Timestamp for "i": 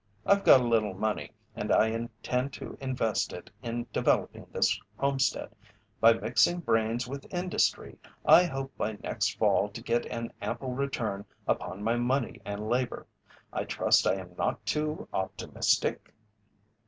1.71-1.89, 8.25-8.45, 13.53-13.63, 14.07-14.15